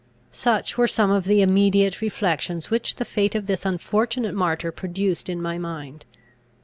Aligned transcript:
Such 0.31 0.79
were 0.79 0.87
some 0.87 1.11
of 1.11 1.25
the 1.25 1.43
immediate 1.43 2.01
reflections 2.01 2.71
which 2.71 2.95
the 2.95 3.05
fate 3.05 3.35
of 3.35 3.45
this 3.45 3.67
unfortunate 3.67 4.33
martyr 4.33 4.71
produced 4.71 5.29
in 5.29 5.39
my 5.39 5.59
mind. 5.59 6.07